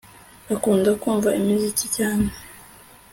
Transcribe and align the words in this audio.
akunda 0.53 0.89
kumva 1.01 1.29
imiziki 1.39 1.85
cyane 1.95 2.27